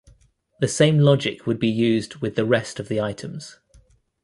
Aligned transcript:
The 0.61 0.67
same 0.67 0.97
logic 0.97 1.45
would 1.45 1.59
be 1.59 1.67
used 1.69 2.15
with 2.23 2.35
the 2.35 2.43
rest 2.43 2.79
of 2.79 2.87
the 2.87 2.99
items. 2.99 3.59